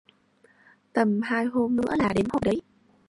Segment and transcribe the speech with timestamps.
[0.93, 2.61] Tầm hai hôm nữa là đến hội đấy